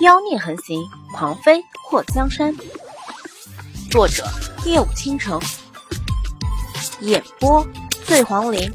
[0.00, 2.54] 妖孽横行，狂妃祸江山。
[3.90, 4.24] 作者：
[4.64, 5.40] 夜舞倾城，
[7.00, 7.66] 演播：
[8.06, 8.70] 醉黄林。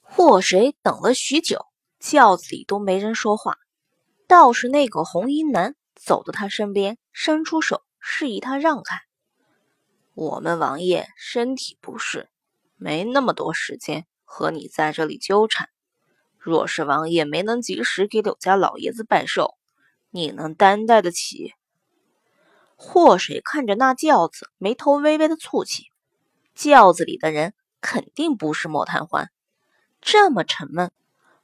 [0.00, 1.66] 祸水等了许久，
[2.00, 3.58] 轿子里都没人说话，
[4.26, 9.02] 倒是那个红衣男走到他身边，伸出手示意他让开。
[10.14, 12.30] 我们王爷身体不适，
[12.76, 15.68] 没那么多时间和你在这里纠缠。
[16.44, 19.54] 若是王爷没能及时给柳家老爷子拜寿，
[20.10, 21.54] 你能担待得起？
[22.74, 25.84] 祸水看着那轿子，眉头微微的蹙起。
[26.52, 29.30] 轿子里的人肯定不是莫贪欢，
[30.00, 30.90] 这么沉闷，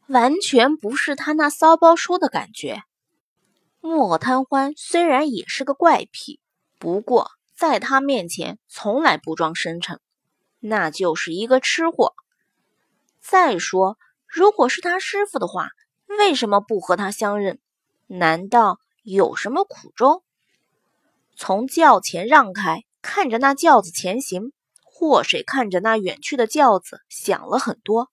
[0.09, 2.83] 完全不是他那骚包说的感觉。
[3.81, 6.41] 莫贪欢虽然也是个怪癖，
[6.81, 10.01] 不过在他面前从来不装深沉，
[10.59, 12.15] 那就是一个吃货。
[13.21, 13.97] 再说。
[14.29, 15.71] 如果是他师傅的话，
[16.07, 17.59] 为什么不和他相认？
[18.07, 20.23] 难道有什么苦衷？
[21.37, 24.53] 从轿前让开，看着那轿子前行。
[24.85, 28.11] 祸水看着那远去的轿子，想了很多。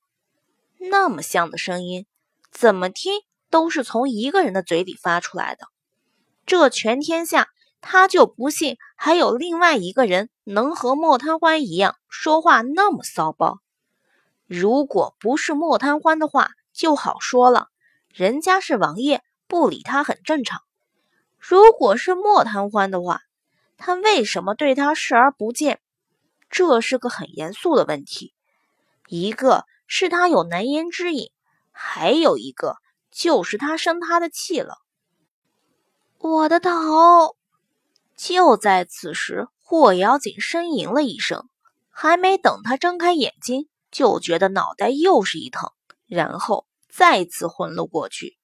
[0.78, 2.06] 那么像的声音，
[2.52, 5.68] 怎么听都是从一个人的嘴里发出来的。
[6.46, 7.48] 这全天下，
[7.82, 13.58] 他就不信还有另外一个人能和莫贪欢一样说话那么骚包。
[14.48, 17.70] 如果不是莫贪欢的话，就好说了，
[18.10, 20.62] 人家是王爷，不理他很正常。
[21.40, 23.22] 如果是莫贪欢的话，
[23.78, 25.80] 他为什么对他视而不见？
[26.50, 28.34] 这是个很严肃的问题。
[29.08, 31.32] 一个是他有难言之隐，
[31.72, 32.78] 还有一个
[33.12, 34.78] 就是他生他的气了。
[36.18, 37.36] 我的头！
[38.16, 41.50] 就在此时，霍瑶锦呻吟了一声，
[41.90, 43.68] 还没等他睁开眼睛。
[43.96, 45.72] 就觉得脑袋又是一疼，
[46.06, 48.38] 然后再次昏了过去。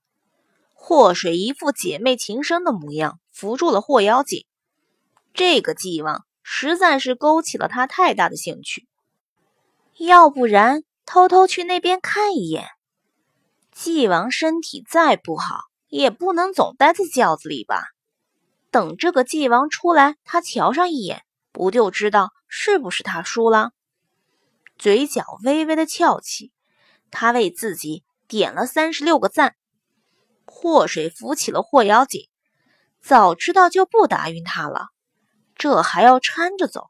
[0.73, 4.45] 祸水一副姐妹情深的模样，扶住了霍妖精。
[5.33, 8.87] 这个计王实在是勾起了他太大的兴趣。
[9.97, 12.69] 要不然偷偷去那边看一眼。
[13.73, 17.83] 纪王身体再不好，也不能总待在轿子里吧？
[18.69, 23.71] 等这个纪王出来，他瞧上一眼，不就知道是不是他输了？
[24.81, 26.51] 嘴角微微的翘起，
[27.11, 29.55] 他为自己点了三十六个赞。
[30.43, 32.29] 祸水扶起了霍瑶锦，
[32.99, 34.87] 早知道就不答应他了，
[35.53, 36.89] 这还要搀着走。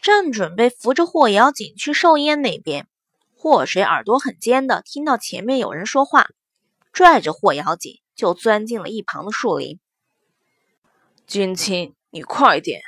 [0.00, 2.88] 正准备扶着霍瑶锦去寿宴那边，
[3.36, 6.26] 祸水耳朵很尖的听到前面有人说话，
[6.92, 9.78] 拽着霍瑶锦就钻进了一旁的树林。
[11.24, 12.82] 君亲，你快点！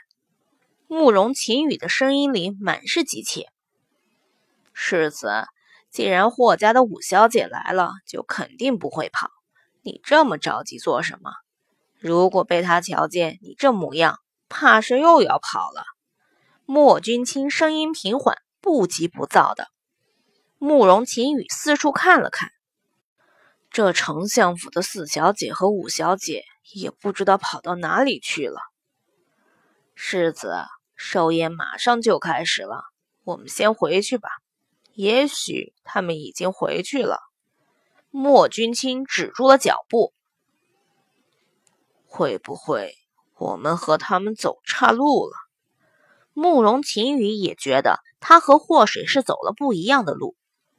[0.94, 3.48] 慕容秦羽的声音里满是急切。
[4.72, 5.44] 世子，
[5.90, 9.28] 既然霍家的五小姐来了，就肯定不会跑。
[9.82, 11.32] 你这么着急做什么？
[11.98, 15.82] 如果被他瞧见你这模样，怕是又要跑了。
[16.64, 19.66] 莫君清声音平缓，不急不躁的。
[20.58, 22.50] 慕容秦羽四处看了看，
[23.68, 28.60] 这丞相府的四小姐和五小姐也不知道跑到哪里去了。
[29.96, 30.54] 世子。
[30.96, 32.84] 寿宴马上就开始了，
[33.24, 34.28] 我们先回去吧。
[34.92, 37.18] 也许他们已经回去了。
[38.10, 40.12] 莫君清止住了脚步。
[42.06, 42.94] 会不会
[43.36, 45.32] 我们和他们走岔路了？
[46.32, 50.36] 慕容秦羽也觉得他和祸水是走了不一样的路，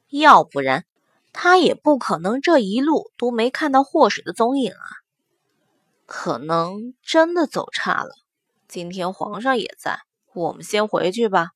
[0.09, 0.85] 要不然
[1.33, 4.87] 他也不可能这一路都没看到祸水的踪影啊。
[6.05, 8.11] 可能真的走岔了。
[8.75, 9.99] 今天皇上也在。
[10.33, 11.51] 我们先回去吧。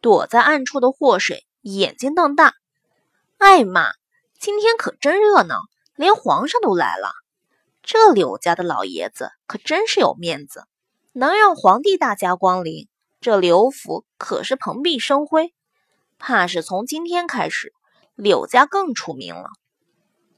[0.00, 2.54] 躲在暗处的祸水眼睛瞪大，
[3.36, 3.90] 艾玛，
[4.38, 5.56] 今天可真热闹，
[5.96, 7.10] 连皇上都来了。
[7.82, 10.62] 这柳家的老爷子可真是有面子，
[11.10, 12.86] 能让皇帝大驾光临，
[13.20, 15.52] 这柳府可是蓬荜生辉。
[16.16, 17.74] 怕是从今天开始，
[18.14, 19.48] 柳家更出名了。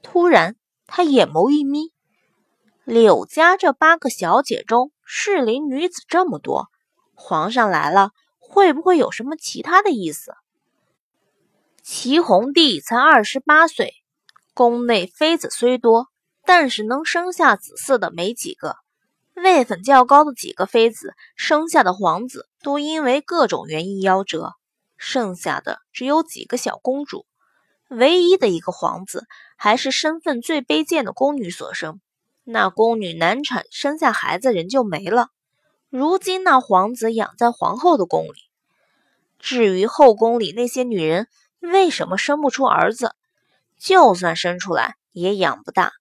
[0.01, 0.55] 突然，
[0.87, 1.91] 他眼眸一眯，
[2.83, 6.69] 柳家这八个小姐中，适龄女子这么多。
[7.13, 10.33] 皇上来了，会不会有什么其他的意思？
[11.81, 13.93] 齐弘帝才二十八岁，
[14.53, 16.07] 宫内妃子虽多，
[16.45, 18.77] 但是能生下子嗣的没几个。
[19.35, 24.53] 位分较高的几个妃子生下的皇子，都因为各种原因夭折，
[24.95, 27.25] 剩下的只有几个小公主。
[27.89, 29.25] 唯一的一个皇子，
[29.57, 31.99] 还是身份最卑贱的宫女所生。
[32.45, 35.29] 那宫女难产，生下孩子人就没了。
[35.89, 38.33] 如今那皇子养在皇后的宫里，
[39.39, 41.27] 至于后宫里那些女人
[41.59, 43.15] 为什么生不出儿子，
[43.77, 45.93] 就算生出来也养不大。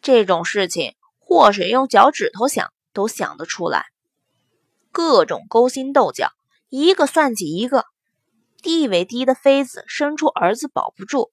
[0.00, 3.86] 这种事情，祸水用脚趾头想都想得出来。
[4.92, 6.32] 各种勾心斗角，
[6.68, 7.84] 一个算计一个。
[8.60, 11.30] 地位低的妃子生出儿子保不住，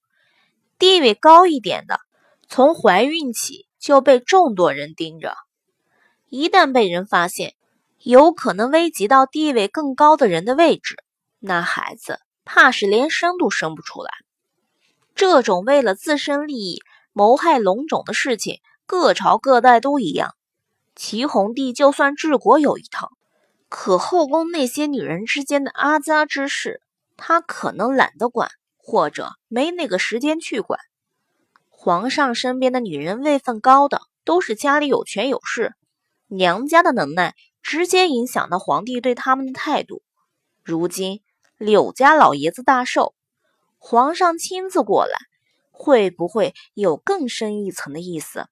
[0.77, 1.99] 地位高一点的，
[2.47, 5.35] 从怀孕起就被众多人盯着。
[6.27, 7.53] 一旦被人发现，
[8.01, 10.95] 有可能危及到地位更高的人的位置，
[11.39, 14.09] 那孩子怕是连生都生不出来。
[15.13, 16.81] 这种为了自身利益
[17.13, 20.33] 谋害龙种的事情，各朝各代都一样。
[20.95, 23.11] 齐弘帝就算治国有一套。
[23.69, 26.81] 可后宫那些女人之间的阿扎之事，
[27.17, 30.79] 他可能懒得管，或者没那个时间去管。
[31.85, 35.75] 皇上身边的女人位分高的，都是家里有权有势，
[36.25, 40.01] 娘家的能耐直接影响到皇帝对他们的态度。
[40.63, 41.21] 如今
[41.59, 43.13] 柳家老爷子大寿，
[43.77, 45.15] 皇上亲自过来，
[45.69, 48.47] 会不会有更深一层的意思？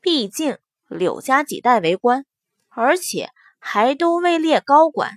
[0.00, 2.26] 毕竟柳家几代为官，
[2.70, 3.30] 而且。
[3.66, 5.12] 还都位列高官，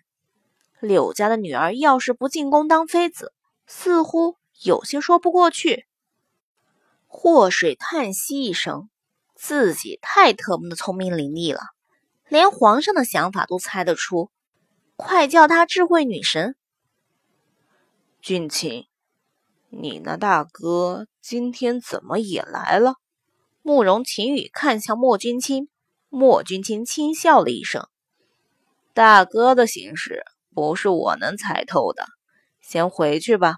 [0.80, 3.34] 柳家的女儿要是不进宫当妃子，
[3.66, 5.86] 似乎有些说不过去。
[7.08, 8.90] 祸水叹息一声，
[9.34, 11.62] 自己太特么的聪明伶俐了，
[12.28, 14.30] 连皇上的想法都猜得出。
[14.96, 16.56] 快叫她智慧女神！
[18.22, 18.86] 俊卿，
[19.70, 22.96] 你那大哥今天怎么也来了？
[23.62, 25.70] 慕容晴雨看向莫君卿，
[26.10, 27.88] 莫君卿轻笑了一声。
[28.94, 30.24] 大哥的行事
[30.54, 32.06] 不是我能猜透的，
[32.62, 33.58] 先回去吧。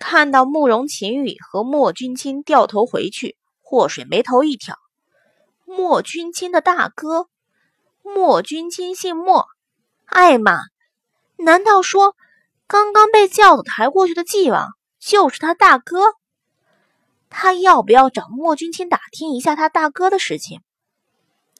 [0.00, 4.76] 看到慕容秦羽和莫君卿掉头回去，祸水眉头一挑。
[5.66, 7.28] 莫君卿的大哥，
[8.02, 9.46] 莫君卿姓莫，
[10.06, 10.58] 艾玛，
[11.36, 12.16] 难道说
[12.66, 16.14] 刚刚被轿子抬过去的纪王就是他大哥？
[17.28, 20.62] 他要不要找莫君卿打听一下他大哥的事情？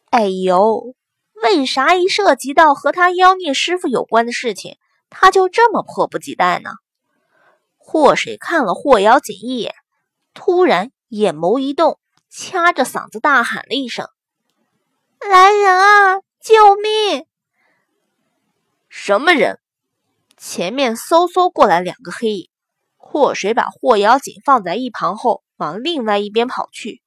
[0.06, 0.94] 哎呦！
[1.34, 4.78] 为啥一涉及到和他妖孽师傅有关的事情，
[5.10, 6.70] 他就这么迫不及待呢？
[7.92, 9.74] 霍水看了霍瑶锦一眼，
[10.32, 11.98] 突然眼眸一动，
[12.30, 14.06] 掐着嗓子大喊了一声
[15.28, 16.20] ：“来人啊！
[16.40, 17.26] 救命！”
[18.88, 19.58] 什么人？
[20.36, 22.48] 前面嗖嗖过来两个黑影。
[22.96, 27.02] 祸水把霍瑶锦放在一旁后，往另外一边跑去。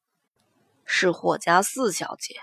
[0.83, 2.35] 是霍家四小姐。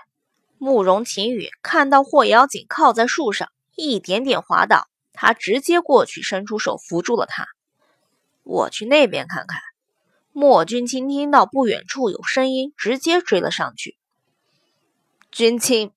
[0.57, 7.45] 慕容晴雨看到霍瑶锦靠在树上，一点点滑倒，他直接过去，伸出手扶住了他。
[8.43, 9.59] 我去那边看看。
[10.33, 13.97] 莫君清听到不远处有声音，直接追了上去。
[15.29, 15.91] 君清，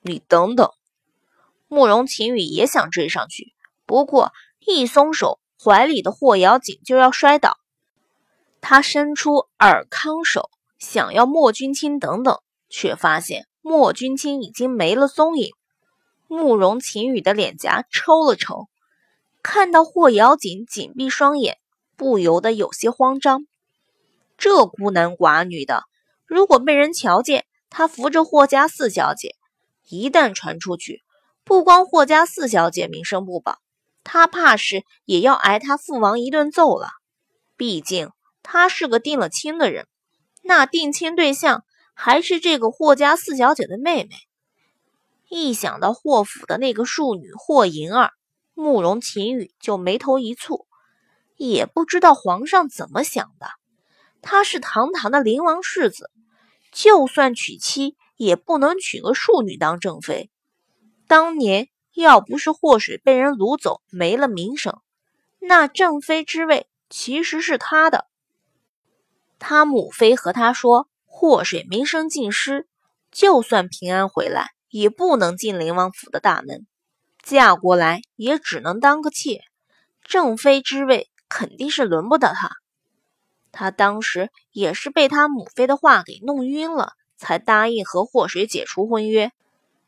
[0.00, 0.70] 你等等！
[1.68, 3.52] 慕容晴雨也想追上去，
[3.84, 7.58] 不过一松手，怀里的霍瑶锦就要摔倒。
[8.60, 13.46] 他伸出尔康手，想要莫君清等等，却发现。
[13.60, 15.52] 莫君清已经没了踪影，
[16.28, 18.68] 慕容晴雨的脸颊抽了抽，
[19.42, 21.58] 看到霍瑶锦紧闭双眼，
[21.96, 23.46] 不由得有些慌张。
[24.38, 25.84] 这孤男寡女的，
[26.26, 29.34] 如果被人瞧见，他扶着霍家四小姐，
[29.88, 31.02] 一旦传出去，
[31.44, 33.58] 不光霍家四小姐名声不保，
[34.04, 36.88] 他怕是也要挨他父王一顿揍了。
[37.56, 38.10] 毕竟
[38.42, 39.86] 他是个定了亲的人，
[40.42, 41.64] 那定亲对象。
[41.98, 44.10] 还是这个霍家四小姐的妹妹。
[45.30, 48.10] 一想到霍府的那个庶女霍银儿，
[48.52, 50.65] 慕容晴雨就眉头一蹙。
[51.36, 53.48] 也不知道皇上怎么想的，
[54.22, 56.10] 他是堂堂的灵王世子，
[56.72, 60.30] 就算娶妻，也不能娶个庶女当正妃。
[61.06, 64.80] 当年要不是祸水被人掳走，没了名声，
[65.38, 68.06] 那正妃之位其实是他的。
[69.38, 70.88] 他母妃和他说。
[71.18, 72.68] 祸水名声尽失，
[73.10, 76.66] 就算平安回来，也不能进灵王府的大门。
[77.22, 79.40] 嫁过来也只能当个妾，
[80.04, 82.50] 正妃之位肯定是轮不到她。
[83.52, 89.32] 她当时也是被他母妃的话给弄晕了，才答应和祸水解除婚约。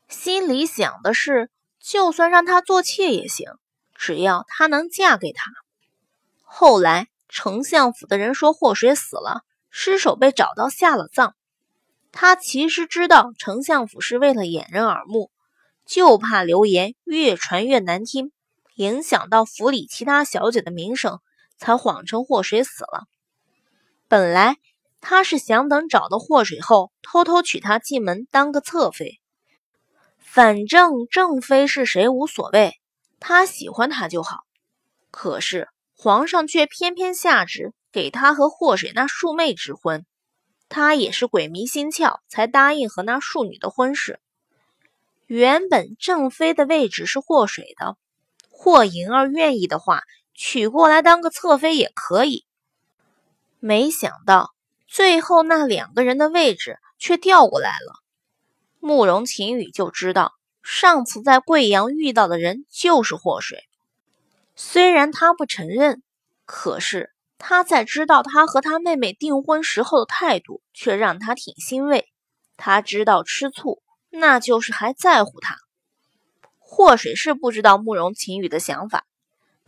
[0.07, 3.51] 心里想的是，就算让她做妾也行，
[3.95, 5.51] 只要她能嫁给他。
[6.41, 9.43] 后来丞相府的人说祸水死了。
[9.71, 11.35] 尸首被找到，下了葬。
[12.11, 15.29] 他其实知道丞相府是为了掩人耳目，
[15.85, 18.31] 就怕流言越传越难听，
[18.73, 21.19] 影响到府里其他小姐的名声，
[21.59, 23.05] 才谎称祸水死了。
[24.07, 24.57] 本来
[25.01, 29.19] 他是想等找到祸水后，偷偷娶她进门当个侧妃，
[30.17, 32.73] 反正正妃是谁无所谓，
[33.19, 34.39] 他喜欢她就好。
[35.11, 40.05] 可是皇上却偏偏下旨给他和祸水那庶妹之婚，
[40.69, 44.19] 他也是鬼迷心窍，才答应和那庶女的婚事。
[45.25, 47.97] 原本正妃的位置是祸水的，
[48.49, 50.03] 霍银儿愿意的话，
[50.41, 52.45] 娶过来当个侧妃也可以。
[53.59, 54.53] 没想到
[54.87, 57.99] 最后那两个人的位置却调过来了。
[58.79, 60.31] 慕容晴雨就知道，
[60.63, 63.65] 上次在贵阳遇到的人就是祸水。
[64.55, 66.01] 虽然他不承认，
[66.45, 72.07] 可是他在知道他和他妹妹订婚时候的态度，却让他挺欣慰。
[72.55, 75.57] 他知道吃醋，那就是还在乎他。
[76.59, 79.05] 祸水是不知道慕容晴雨的想法，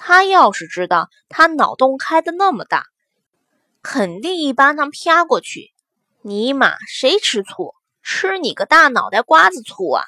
[0.03, 2.87] 他要是知道，他脑洞开的那么大，
[3.83, 5.69] 肯定一巴掌啪过去。
[6.23, 7.75] 尼玛，谁吃醋？
[8.01, 10.03] 吃你个大脑袋瓜子醋啊！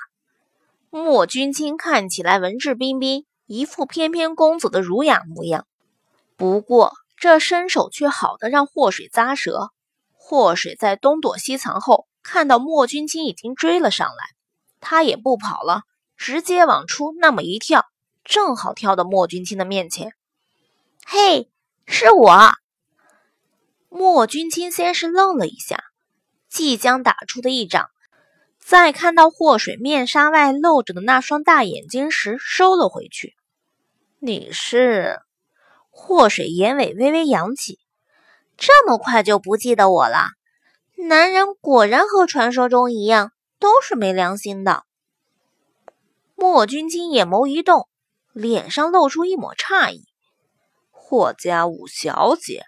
[0.90, 3.28] 莫君清看起来文质彬彬。
[3.46, 5.68] 一副翩翩公子的儒雅模样，
[6.38, 9.70] 不过这身手却好的让祸水咂舌。
[10.14, 14.16] 祸水在东躲西藏后，看到莫君清已经追了上来，
[14.80, 15.84] 他也不跑了，
[16.18, 17.86] 直接往出那么一跳，
[18.24, 20.14] 正好跳到莫君清的面前。
[21.06, 21.52] 嘿，
[21.86, 22.54] 是我！
[23.90, 25.84] 莫君清先是愣了一下，
[26.50, 27.90] 即将打出的一掌。
[28.58, 33.36] 在看到祸水面纱外露着的那双大眼睛时，收了回去。
[34.20, 35.20] 你是
[35.90, 37.78] 祸水，眼尾微微扬起，
[38.56, 40.30] 这么快就不记得我了？
[40.96, 44.86] 男人果然和传说中一样，都是没良心的。
[46.36, 47.90] 莫君清眼眸一动，
[48.34, 50.06] 脸上露出一抹诧异。
[50.92, 52.66] 霍家五小姐，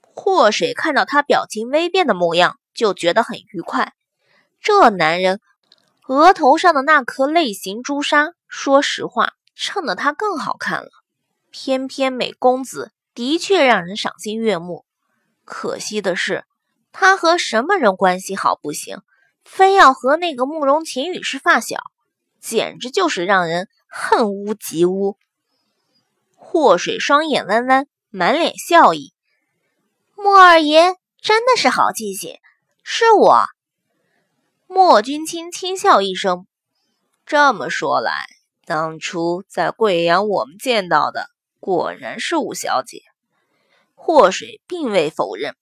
[0.00, 3.94] 祸水看到他表情微变的模样，就觉得很愉快。
[4.60, 5.40] 这男人
[6.06, 10.90] 额头上的那颗泪形朱砂，说实话，衬得他更好看了。
[11.50, 14.84] 翩翩美公子的确让人赏心悦目，
[15.44, 16.44] 可惜的是，
[16.92, 18.98] 他和什么人关系好不行，
[19.44, 21.78] 非要和那个慕容晴雨是发小，
[22.40, 25.18] 简直就是让人恨屋及乌。
[26.36, 29.12] 祸水双眼弯弯，满脸笑意
[30.16, 32.38] ：“莫二爷真的是好记性，
[32.82, 33.42] 是我。”
[34.66, 36.46] 莫君清轻笑一声，
[37.26, 38.12] 这么说来，
[38.64, 41.26] 当初在贵阳我们见到的
[41.58, 43.02] 果然是五小姐。
[43.96, 45.56] 祸水并未否认，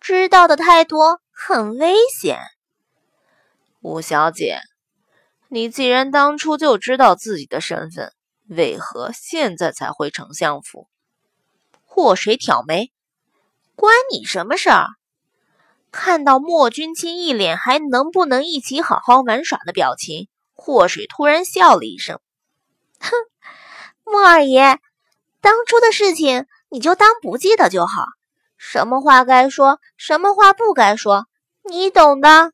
[0.00, 2.38] 知道的太多很危险。
[3.80, 4.60] 五小姐，
[5.52, 8.12] 你既然当初就知道自己的身份，
[8.46, 10.88] 为何现在才回丞相府？
[11.84, 12.92] 祸水挑眉，
[13.74, 14.86] 关你什么事儿？
[15.90, 22.20] 看到莫君清一脸还能不能一起好好玩耍的表情，祸水突然笑了一声
[23.00, 23.10] ：“哼，
[24.04, 24.78] 莫二爷，
[25.40, 28.04] 当初的事情你就当不记得就好。
[28.56, 31.26] 什么话该说，什么话不该说，
[31.68, 32.52] 你懂的。”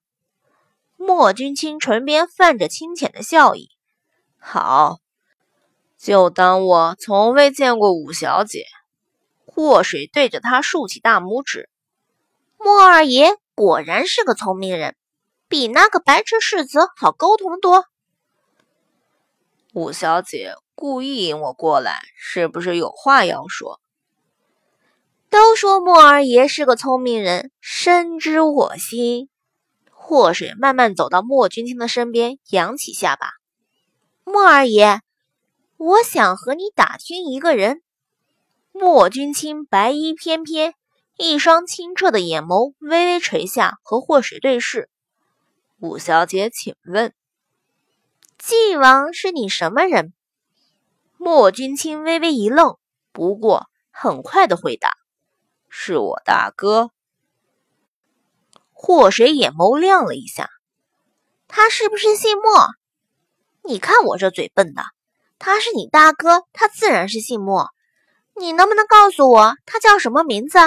[0.97, 3.69] 莫君清唇边泛着清浅的笑意
[4.39, 4.99] ：“好，
[5.99, 8.65] 就当我从未见过五小姐。”
[9.45, 11.71] 祸水对着他竖起大拇指。
[12.59, 14.95] 莫二爷果然是个聪明人，
[15.49, 17.87] 比那个白痴世子好沟通多。
[19.73, 23.81] 五小姐故意引我过来，是不是有话要说？
[25.31, 29.31] 都说莫二爷是个聪明人，深知我心。
[30.07, 33.31] 祸水慢慢走到莫君清的身边，扬起下巴
[34.23, 35.01] ：“莫二爷，
[35.79, 37.83] 我想和你打听一个人。”
[38.71, 40.75] 莫君清白衣翩翩。
[41.19, 44.89] 一双清澈的眼眸微微垂下，和祸水对视。
[45.81, 47.13] 五小姐，请问，
[48.39, 50.13] 晋王是你什么人？
[51.17, 52.77] 莫君清微微一愣，
[53.13, 54.93] 不过很快的回答
[55.69, 56.91] ：“是我大哥。”
[58.79, 60.51] 祸水眼眸亮了一下，
[61.49, 62.69] 他是不是姓莫？
[63.65, 64.83] 你看我这嘴笨的，
[65.39, 67.71] 他是你大哥，他自然是姓莫。
[68.39, 70.59] 你能不能告诉我他叫什么名字？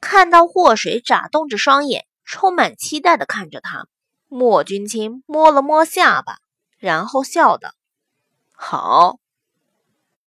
[0.00, 3.86] 看到祸水眨动着双眼，充满期待的看着他，
[4.28, 6.38] 莫君清摸了摸下巴，
[6.78, 7.72] 然后笑道
[8.54, 9.18] ：“好，